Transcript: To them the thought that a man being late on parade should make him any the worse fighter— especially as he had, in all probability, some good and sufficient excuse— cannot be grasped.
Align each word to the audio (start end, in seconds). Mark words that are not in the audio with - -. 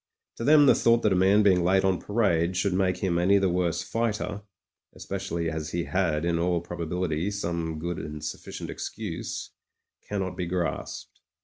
To 0.37 0.43
them 0.43 0.65
the 0.65 0.73
thought 0.73 1.03
that 1.03 1.13
a 1.13 1.15
man 1.15 1.43
being 1.43 1.63
late 1.63 1.85
on 1.85 1.99
parade 1.99 2.57
should 2.57 2.73
make 2.73 2.97
him 3.03 3.19
any 3.19 3.37
the 3.37 3.51
worse 3.51 3.83
fighter— 3.83 4.41
especially 4.95 5.47
as 5.47 5.73
he 5.73 5.83
had, 5.83 6.25
in 6.25 6.39
all 6.39 6.59
probability, 6.59 7.29
some 7.29 7.77
good 7.77 7.99
and 7.99 8.25
sufficient 8.25 8.71
excuse— 8.71 9.51
cannot 10.09 10.35
be 10.35 10.47
grasped. 10.47 11.19